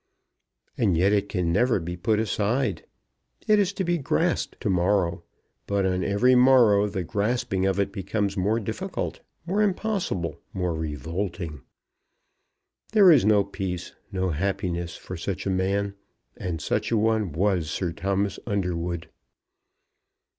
[0.79, 2.87] And yet it can never be put aside.
[3.47, 5.21] It is to be grasped to morrow,
[5.67, 11.61] but on every morrow the grasping of it becomes more difficult, more impossible, more revolting.
[12.93, 15.93] There is no peace, no happiness for such a man;
[16.35, 19.07] and such a one was Sir Thomas Underwood.